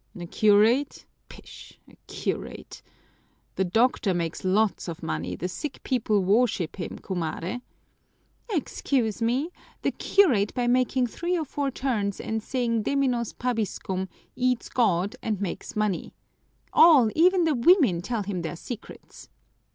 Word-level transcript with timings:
"A 0.19 0.25
curate, 0.25 1.05
pish! 1.29 1.79
A 1.87 1.95
curate? 2.07 2.81
The 3.55 3.63
doctor 3.63 4.15
makes 4.15 4.43
lots 4.43 4.87
of 4.87 5.03
money, 5.03 5.35
the 5.35 5.47
sick 5.47 5.83
people 5.83 6.23
worship 6.23 6.77
him, 6.77 6.97
cumare!" 6.97 7.61
"Excuse 8.49 9.21
me! 9.21 9.51
The 9.83 9.91
curate, 9.91 10.55
by 10.55 10.65
making 10.65 11.05
three 11.05 11.37
or 11.37 11.45
four 11.45 11.69
turns 11.69 12.19
and 12.19 12.41
saying 12.41 12.81
deminos 12.83 13.33
pabiscum, 13.33 14.09
eats 14.35 14.69
God 14.69 15.17
and 15.21 15.39
makes 15.39 15.75
money. 15.75 16.15
All, 16.73 17.11
even 17.13 17.43
the 17.43 17.53
women, 17.53 18.01
tell 18.01 18.23
him 18.23 18.41
their 18.41 18.55
secrets." 18.55 19.29